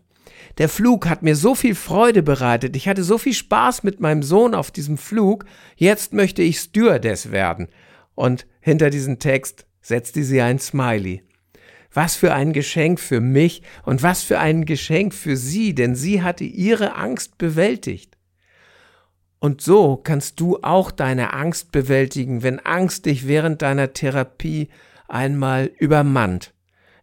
Der 0.58 0.68
Flug 0.68 1.08
hat 1.08 1.22
mir 1.22 1.36
so 1.36 1.54
viel 1.54 1.74
Freude 1.74 2.22
bereitet. 2.22 2.76
Ich 2.76 2.88
hatte 2.88 3.04
so 3.04 3.18
viel 3.18 3.34
Spaß 3.34 3.82
mit 3.82 4.00
meinem 4.00 4.22
Sohn 4.22 4.54
auf 4.54 4.70
diesem 4.70 4.98
Flug. 4.98 5.44
Jetzt 5.76 6.12
möchte 6.12 6.42
ich 6.42 6.58
Stewardess 6.58 7.32
werden. 7.32 7.68
Und 8.14 8.46
hinter 8.60 8.90
diesen 8.90 9.18
Text 9.18 9.66
setzte 9.80 10.22
sie 10.22 10.40
ein 10.40 10.58
Smiley. 10.58 11.22
Was 11.92 12.16
für 12.16 12.32
ein 12.32 12.52
Geschenk 12.52 12.98
für 12.98 13.20
mich 13.20 13.62
und 13.84 14.02
was 14.02 14.22
für 14.22 14.38
ein 14.38 14.64
Geschenk 14.64 15.14
für 15.14 15.36
sie, 15.36 15.74
denn 15.74 15.94
sie 15.94 16.22
hatte 16.22 16.44
ihre 16.44 16.96
Angst 16.96 17.38
bewältigt. 17.38 18.16
Und 19.38 19.60
so 19.60 19.96
kannst 19.96 20.40
du 20.40 20.58
auch 20.62 20.90
deine 20.90 21.34
Angst 21.34 21.70
bewältigen, 21.70 22.42
wenn 22.42 22.60
Angst 22.60 23.06
dich 23.06 23.28
während 23.28 23.62
deiner 23.62 23.92
Therapie 23.92 24.68
einmal 25.06 25.70
übermannt. 25.78 26.54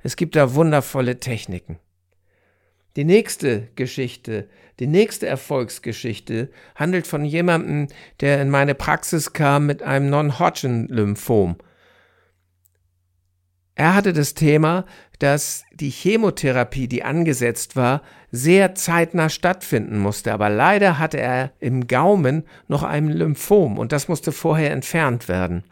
Es 0.02 0.16
gibt 0.16 0.36
da 0.36 0.56
wundervolle 0.56 1.20
Techniken. 1.20 1.78
Die 2.96 3.06
nächste 3.06 3.70
Geschichte, 3.76 4.50
die 4.80 4.88
nächste 4.88 5.28
Erfolgsgeschichte 5.28 6.50
handelt 6.76 7.08
von 7.08 7.24
jemandem, 7.24 7.88
der 8.20 8.42
in 8.42 8.50
meine 8.50 8.76
Praxis 8.76 9.32
kam 9.32 9.66
mit 9.66 9.82
einem 9.82 10.10
Non-Hodgkin-Lymphom. 10.10 11.56
Er 13.76 13.96
hatte 13.96 14.12
das 14.12 14.34
Thema, 14.34 14.86
dass 15.20 15.64
die 15.74 15.90
Chemotherapie, 15.90 16.88
die 16.88 17.04
angesetzt 17.04 17.76
war, 17.76 18.02
sehr 18.32 18.76
zeitnah 18.76 19.30
stattfinden 19.30 19.98
musste. 19.98 20.34
Aber 20.34 20.50
leider 20.50 21.00
hatte 21.00 21.20
er 21.20 21.54
im 21.60 21.88
Gaumen 21.88 22.44
noch 22.68 22.84
ein 22.84 23.08
Lymphom 23.08 23.78
und 23.78 23.92
das 23.92 24.08
musste 24.08 24.32
vorher 24.32 24.72
entfernt 24.72 25.30
werden. 25.30 25.64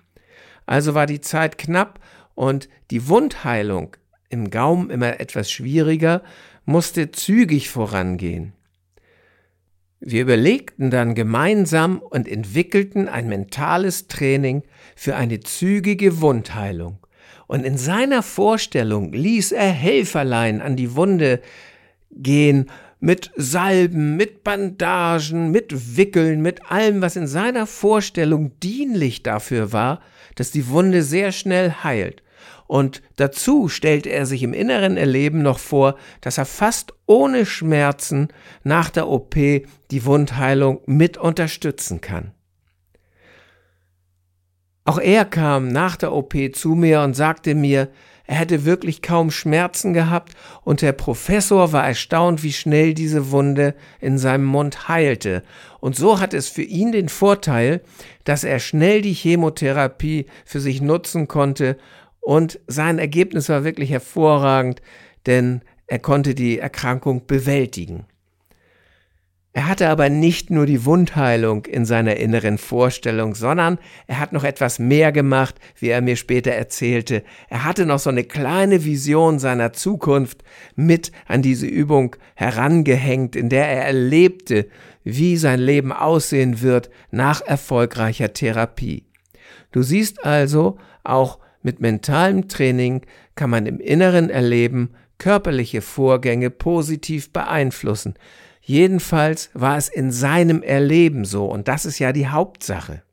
Also 0.65 0.93
war 0.93 1.07
die 1.07 1.19
Zeit 1.19 1.57
knapp 1.57 1.99
und 2.35 2.69
die 2.91 3.07
Wundheilung 3.07 3.97
im 4.29 4.49
Gaumen 4.51 4.89
immer 4.91 5.19
etwas 5.19 5.51
schwieriger, 5.51 6.21
musste 6.65 7.11
zügig 7.11 7.69
vorangehen. 7.69 8.53
Wir 9.99 10.21
überlegten 10.21 10.91
dann 10.91 11.13
gemeinsam 11.13 11.99
und 11.99 12.27
entwickelten 12.27 13.09
ein 13.09 13.27
mentales 13.27 14.07
Training 14.07 14.63
für 14.95 15.15
eine 15.15 15.41
zügige 15.41 16.21
Wundheilung. 16.21 16.99
Und 17.47 17.65
in 17.65 17.77
seiner 17.77 18.23
Vorstellung 18.23 19.11
ließ 19.11 19.51
er 19.51 19.71
Helferlein 19.71 20.61
an 20.61 20.75
die 20.75 20.95
Wunde 20.95 21.41
gehen, 22.11 22.69
mit 22.99 23.31
Salben, 23.35 24.17
mit 24.17 24.43
Bandagen, 24.43 25.51
mit 25.51 25.97
Wickeln, 25.97 26.41
mit 26.41 26.69
allem, 26.69 27.01
was 27.01 27.15
in 27.15 27.27
seiner 27.27 27.65
Vorstellung 27.65 28.59
dienlich 28.59 29.23
dafür 29.23 29.71
war, 29.71 30.01
dass 30.35 30.51
die 30.51 30.67
Wunde 30.67 31.03
sehr 31.03 31.31
schnell 31.31 31.71
heilt. 31.83 32.21
Und 32.69 33.01
dazu 33.15 33.67
stellte 33.67 34.09
er 34.09 34.27
sich 34.27 34.43
im 34.43 34.53
inneren 34.53 34.95
Erleben 34.95 35.41
noch 35.41 35.57
vor, 35.57 35.95
dass 36.21 36.37
er 36.37 36.45
fast 36.45 36.93
ohne 37.07 37.47
Schmerzen 37.47 38.27
nach 38.63 38.91
der 38.91 39.07
OP 39.07 39.33
die 39.33 40.05
Wundheilung 40.05 40.79
mit 40.85 41.17
unterstützen 41.17 41.99
kann. 41.99 42.31
Auch 44.85 44.99
er 44.99 45.25
kam 45.25 45.69
nach 45.69 45.95
der 45.95 46.13
OP 46.13 46.35
zu 46.53 46.75
mir 46.75 47.01
und 47.01 47.15
sagte 47.15 47.55
mir, 47.55 47.89
er 48.27 48.35
hätte 48.35 48.65
wirklich 48.65 49.01
kaum 49.01 49.31
Schmerzen 49.31 49.95
gehabt 49.95 50.33
und 50.61 50.83
der 50.83 50.91
Professor 50.91 51.71
war 51.71 51.87
erstaunt, 51.87 52.43
wie 52.43 52.53
schnell 52.53 52.93
diese 52.93 53.31
Wunde 53.31 53.73
in 53.99 54.19
seinem 54.19 54.45
Mund 54.45 54.87
heilte. 54.87 55.41
Und 55.79 55.95
so 55.95 56.19
hat 56.19 56.35
es 56.35 56.49
für 56.49 56.61
ihn 56.61 56.91
den 56.91 57.09
Vorteil, 57.09 57.81
dass 58.25 58.43
er 58.43 58.59
schnell 58.59 59.01
die 59.01 59.13
Chemotherapie 59.13 60.27
für 60.45 60.59
sich 60.59 60.83
nutzen 60.83 61.27
konnte 61.27 61.77
und 62.19 62.59
sein 62.67 62.99
Ergebnis 62.99 63.49
war 63.49 63.63
wirklich 63.63 63.89
hervorragend, 63.89 64.81
denn 65.25 65.61
er 65.87 65.99
konnte 65.99 66.35
die 66.35 66.59
Erkrankung 66.59 67.25
bewältigen. 67.25 68.05
Er 69.51 69.67
hatte 69.67 69.89
aber 69.89 70.09
nicht 70.09 70.51
nur 70.51 70.67
die 70.67 70.85
Wundheilung 70.85 71.65
in 71.65 71.83
seiner 71.83 72.17
inneren 72.17 72.59
Vorstellung, 72.59 73.33
sondern 73.33 73.79
er 74.05 74.19
hat 74.19 74.31
noch 74.31 74.43
etwas 74.43 74.77
mehr 74.77 75.11
gemacht, 75.11 75.55
wie 75.79 75.89
er 75.89 76.01
mir 76.01 76.15
später 76.15 76.51
erzählte. 76.51 77.23
Er 77.49 77.63
hatte 77.63 77.87
noch 77.87 77.97
so 77.97 78.11
eine 78.11 78.23
kleine 78.23 78.85
Vision 78.85 79.39
seiner 79.39 79.73
Zukunft 79.73 80.43
mit 80.75 81.11
an 81.27 81.41
diese 81.41 81.65
Übung 81.65 82.15
herangehängt, 82.35 83.35
in 83.35 83.49
der 83.49 83.67
er 83.67 83.85
erlebte, 83.85 84.67
wie 85.03 85.35
sein 85.35 85.59
Leben 85.59 85.91
aussehen 85.91 86.61
wird 86.61 86.91
nach 87.09 87.41
erfolgreicher 87.41 88.33
Therapie. 88.33 89.07
Du 89.71 89.81
siehst 89.81 90.23
also, 90.23 90.77
auch 91.03 91.39
mit 91.61 91.79
mentalem 91.79 92.47
Training 92.47 93.01
kann 93.35 93.49
man 93.49 93.65
im 93.65 93.79
inneren 93.79 94.29
Erleben 94.29 94.95
körperliche 95.17 95.81
Vorgänge 95.81 96.49
positiv 96.49 97.31
beeinflussen. 97.31 98.15
Jedenfalls 98.61 99.49
war 99.53 99.77
es 99.77 99.89
in 99.89 100.11
seinem 100.11 100.63
Erleben 100.63 101.25
so 101.25 101.45
und 101.45 101.67
das 101.67 101.85
ist 101.85 101.99
ja 101.99 102.13
die 102.13 102.27
Hauptsache. 102.27 103.03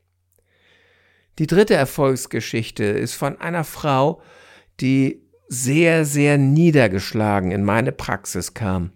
Die 1.39 1.47
dritte 1.47 1.75
Erfolgsgeschichte 1.75 2.83
ist 2.83 3.13
von 3.13 3.39
einer 3.39 3.63
Frau, 3.63 4.21
die 4.79 5.21
sehr, 5.47 6.05
sehr 6.05 6.37
niedergeschlagen 6.37 7.51
in 7.51 7.63
meine 7.63 7.91
Praxis 7.91 8.53
kam. 8.53 8.91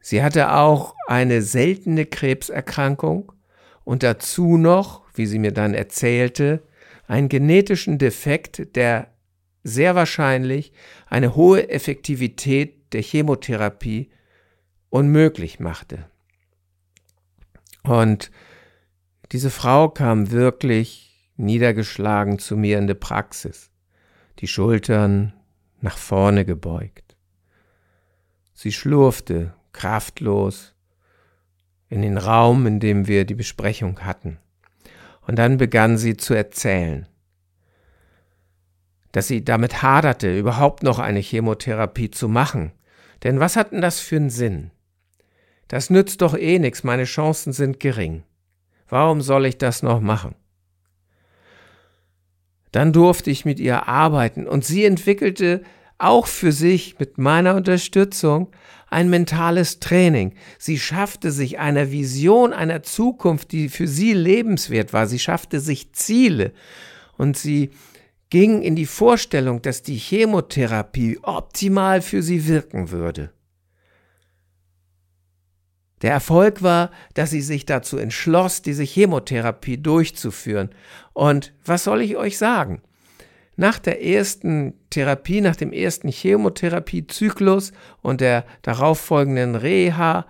Sie 0.00 0.22
hatte 0.22 0.52
auch 0.52 0.94
eine 1.06 1.42
seltene 1.42 2.06
Krebserkrankung 2.06 3.32
und 3.84 4.02
dazu 4.02 4.56
noch, 4.56 5.02
wie 5.14 5.26
sie 5.26 5.38
mir 5.38 5.52
dann 5.52 5.74
erzählte, 5.74 6.62
einen 7.08 7.28
genetischen 7.28 7.98
Defekt, 7.98 8.76
der 8.76 9.08
sehr 9.64 9.94
wahrscheinlich 9.94 10.72
eine 11.06 11.34
hohe 11.34 11.68
Effektivität 11.68 12.92
der 12.92 13.02
Chemotherapie 13.02 14.10
unmöglich 14.90 15.58
machte. 15.58 16.06
Und 17.82 18.30
diese 19.32 19.50
Frau 19.50 19.88
kam 19.88 20.30
wirklich 20.30 21.32
niedergeschlagen 21.36 22.38
zu 22.38 22.56
mir 22.56 22.78
in 22.78 22.86
die 22.86 22.94
Praxis, 22.94 23.70
die 24.38 24.48
Schultern 24.48 25.32
nach 25.80 25.96
vorne 25.96 26.44
gebeugt. 26.44 27.16
Sie 28.52 28.72
schlurfte 28.72 29.54
kraftlos 29.72 30.74
in 31.88 32.02
den 32.02 32.18
Raum, 32.18 32.66
in 32.66 32.80
dem 32.80 33.06
wir 33.06 33.24
die 33.24 33.34
Besprechung 33.34 34.00
hatten. 34.00 34.38
Und 35.28 35.36
dann 35.36 35.58
begann 35.58 35.98
sie 35.98 36.16
zu 36.16 36.32
erzählen, 36.32 37.06
dass 39.12 39.28
sie 39.28 39.44
damit 39.44 39.82
haderte, 39.82 40.34
überhaupt 40.36 40.82
noch 40.82 40.98
eine 40.98 41.20
Chemotherapie 41.20 42.10
zu 42.10 42.28
machen. 42.28 42.72
Denn 43.22 43.38
was 43.38 43.54
hat 43.54 43.72
denn 43.72 43.82
das 43.82 44.00
für 44.00 44.16
einen 44.16 44.30
Sinn? 44.30 44.70
Das 45.68 45.90
nützt 45.90 46.22
doch 46.22 46.34
eh 46.34 46.58
nichts, 46.58 46.82
meine 46.82 47.04
Chancen 47.04 47.52
sind 47.52 47.78
gering. 47.78 48.22
Warum 48.88 49.20
soll 49.20 49.44
ich 49.44 49.58
das 49.58 49.82
noch 49.82 50.00
machen? 50.00 50.34
Dann 52.72 52.94
durfte 52.94 53.30
ich 53.30 53.44
mit 53.44 53.60
ihr 53.60 53.86
arbeiten 53.86 54.46
und 54.46 54.64
sie 54.64 54.86
entwickelte 54.86 55.62
auch 55.98 56.26
für 56.26 56.52
sich 56.52 56.98
mit 56.98 57.18
meiner 57.18 57.56
Unterstützung 57.56 58.48
ein 58.88 59.10
mentales 59.10 59.80
Training. 59.80 60.34
Sie 60.58 60.78
schaffte 60.78 61.30
sich 61.30 61.58
einer 61.58 61.90
Vision 61.90 62.52
einer 62.52 62.82
Zukunft, 62.82 63.52
die 63.52 63.68
für 63.68 63.86
sie 63.86 64.14
lebenswert 64.14 64.92
war. 64.92 65.06
Sie 65.06 65.18
schaffte 65.18 65.60
sich 65.60 65.92
Ziele 65.92 66.52
und 67.16 67.36
sie 67.36 67.70
ging 68.30 68.62
in 68.62 68.76
die 68.76 68.86
Vorstellung, 68.86 69.60
dass 69.62 69.82
die 69.82 69.96
Chemotherapie 69.96 71.18
optimal 71.22 72.00
für 72.00 72.22
sie 72.22 72.46
wirken 72.46 72.90
würde. 72.90 73.32
Der 76.02 76.12
Erfolg 76.12 76.62
war, 76.62 76.92
dass 77.14 77.30
sie 77.30 77.40
sich 77.40 77.66
dazu 77.66 77.96
entschloss, 77.96 78.62
diese 78.62 78.84
Chemotherapie 78.84 79.78
durchzuführen. 79.78 80.70
Und 81.12 81.52
was 81.64 81.84
soll 81.84 82.02
ich 82.02 82.16
euch 82.16 82.38
sagen? 82.38 82.82
Nach 83.60 83.80
der 83.80 84.04
ersten 84.04 84.74
Therapie, 84.88 85.40
nach 85.40 85.56
dem 85.56 85.72
ersten 85.72 86.08
Chemotherapiezyklus 86.08 87.72
und 88.02 88.20
der 88.20 88.44
darauffolgenden 88.62 89.56
Reha, 89.56 90.26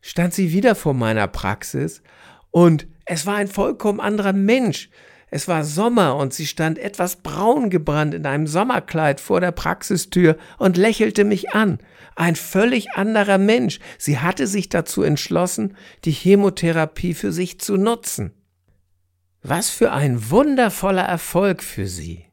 stand 0.00 0.32
sie 0.32 0.52
wieder 0.52 0.76
vor 0.76 0.94
meiner 0.94 1.26
Praxis 1.26 2.04
und 2.52 2.86
es 3.04 3.26
war 3.26 3.34
ein 3.34 3.48
vollkommen 3.48 3.98
anderer 3.98 4.32
Mensch. 4.32 4.90
Es 5.28 5.48
war 5.48 5.64
Sommer 5.64 6.14
und 6.14 6.32
sie 6.32 6.46
stand 6.46 6.78
etwas 6.78 7.16
braun 7.16 7.68
gebrannt 7.68 8.14
in 8.14 8.26
einem 8.26 8.46
Sommerkleid 8.46 9.20
vor 9.20 9.40
der 9.40 9.50
Praxistür 9.50 10.36
und 10.56 10.76
lächelte 10.76 11.24
mich 11.24 11.50
an. 11.50 11.78
Ein 12.14 12.36
völlig 12.36 12.92
anderer 12.92 13.38
Mensch. 13.38 13.80
Sie 13.98 14.20
hatte 14.20 14.46
sich 14.46 14.68
dazu 14.68 15.02
entschlossen, 15.02 15.76
die 16.04 16.12
Chemotherapie 16.12 17.14
für 17.14 17.32
sich 17.32 17.58
zu 17.58 17.76
nutzen. 17.76 18.34
Was 19.42 19.68
für 19.68 19.90
ein 19.90 20.30
wundervoller 20.30 21.02
Erfolg 21.02 21.64
für 21.64 21.88
sie. 21.88 22.27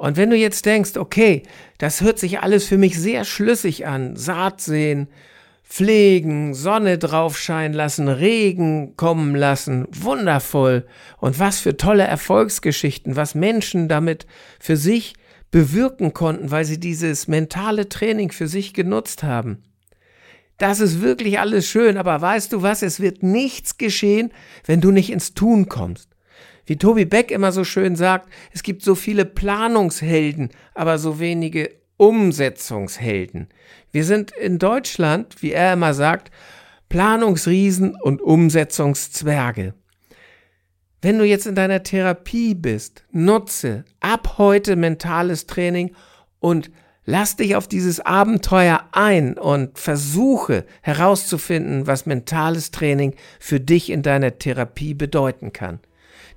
Und 0.00 0.16
wenn 0.16 0.30
du 0.30 0.36
jetzt 0.36 0.64
denkst, 0.64 0.96
okay, 0.96 1.42
das 1.76 2.00
hört 2.00 2.18
sich 2.18 2.40
alles 2.40 2.66
für 2.66 2.78
mich 2.78 2.98
sehr 2.98 3.26
schlüssig 3.26 3.86
an, 3.86 4.16
Saat 4.16 4.62
sehen, 4.62 5.08
pflegen, 5.62 6.54
Sonne 6.54 6.96
drauf 6.96 7.38
scheinen 7.38 7.74
lassen, 7.74 8.08
Regen 8.08 8.96
kommen 8.96 9.34
lassen, 9.34 9.86
wundervoll. 9.90 10.86
Und 11.18 11.38
was 11.38 11.60
für 11.60 11.76
tolle 11.76 12.04
Erfolgsgeschichten, 12.04 13.14
was 13.14 13.34
Menschen 13.34 13.88
damit 13.88 14.26
für 14.58 14.78
sich 14.78 15.16
bewirken 15.50 16.14
konnten, 16.14 16.50
weil 16.50 16.64
sie 16.64 16.80
dieses 16.80 17.28
mentale 17.28 17.90
Training 17.90 18.32
für 18.32 18.48
sich 18.48 18.72
genutzt 18.72 19.22
haben. 19.22 19.62
Das 20.56 20.80
ist 20.80 21.02
wirklich 21.02 21.40
alles 21.40 21.66
schön, 21.66 21.98
aber 21.98 22.18
weißt 22.18 22.54
du 22.54 22.62
was, 22.62 22.80
es 22.80 23.00
wird 23.00 23.22
nichts 23.22 23.76
geschehen, 23.76 24.32
wenn 24.64 24.80
du 24.80 24.92
nicht 24.92 25.10
ins 25.10 25.34
Tun 25.34 25.68
kommst. 25.68 26.09
Wie 26.70 26.76
Tobi 26.76 27.04
Beck 27.04 27.32
immer 27.32 27.50
so 27.50 27.64
schön 27.64 27.96
sagt, 27.96 28.28
es 28.52 28.62
gibt 28.62 28.84
so 28.84 28.94
viele 28.94 29.24
Planungshelden, 29.24 30.50
aber 30.72 30.98
so 30.98 31.18
wenige 31.18 31.72
Umsetzungshelden. 31.96 33.48
Wir 33.90 34.04
sind 34.04 34.30
in 34.30 34.60
Deutschland, 34.60 35.42
wie 35.42 35.50
er 35.50 35.72
immer 35.72 35.94
sagt, 35.94 36.30
Planungsriesen 36.88 37.96
und 37.96 38.22
Umsetzungszwerge. 38.22 39.74
Wenn 41.02 41.18
du 41.18 41.24
jetzt 41.24 41.48
in 41.48 41.56
deiner 41.56 41.82
Therapie 41.82 42.54
bist, 42.54 43.02
nutze 43.10 43.84
ab 43.98 44.38
heute 44.38 44.76
mentales 44.76 45.48
Training 45.48 45.96
und 46.38 46.70
lass 47.04 47.34
dich 47.34 47.56
auf 47.56 47.66
dieses 47.66 47.98
Abenteuer 47.98 48.84
ein 48.92 49.36
und 49.36 49.76
versuche 49.76 50.64
herauszufinden, 50.82 51.88
was 51.88 52.06
mentales 52.06 52.70
Training 52.70 53.16
für 53.40 53.58
dich 53.58 53.90
in 53.90 54.02
deiner 54.02 54.38
Therapie 54.38 54.94
bedeuten 54.94 55.52
kann. 55.52 55.80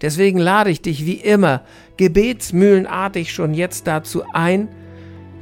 Deswegen 0.04 0.38
lade 0.38 0.70
ich 0.70 0.82
dich 0.82 1.06
wie 1.06 1.14
immer 1.14 1.62
gebetsmühlenartig 1.96 3.34
schon 3.34 3.54
jetzt 3.54 3.88
dazu 3.88 4.24
ein, 4.34 4.68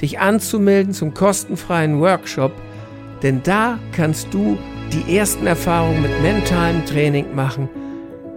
dich 0.02 0.20
anzumelden 0.20 0.94
zum 0.94 1.16
kostenfreien 1.16 2.00
Workshop, 2.00 2.52
denn 3.24 3.42
da 3.44 3.80
kannst 3.92 4.34
du 4.34 4.58
die 4.94 5.18
ersten 5.18 5.48
Erfahrungen 5.48 6.04
mit 6.04 6.22
mentalem 6.22 6.86
Training 6.86 7.34
machen, 7.36 7.70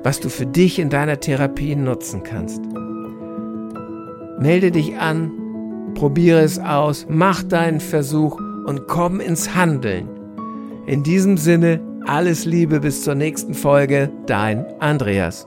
was 0.02 0.18
du 0.18 0.30
für 0.30 0.46
dich 0.46 0.78
in 0.78 0.88
deiner 0.88 1.20
Therapie 1.20 1.76
nutzen 1.76 2.22
kannst. 2.22 2.62
Melde 4.38 4.70
dich 4.70 4.96
an, 4.96 5.30
probiere 5.94 6.40
es 6.40 6.58
aus, 6.58 7.06
mach 7.08 7.42
deinen 7.42 7.80
Versuch 7.80 8.40
und 8.66 8.86
komm 8.88 9.20
ins 9.20 9.54
Handeln. 9.54 10.08
In 10.86 11.02
diesem 11.02 11.36
Sinne, 11.36 11.80
alles 12.06 12.46
Liebe 12.46 12.80
bis 12.80 13.02
zur 13.02 13.14
nächsten 13.14 13.54
Folge, 13.54 14.10
dein 14.26 14.64
Andreas. 14.80 15.46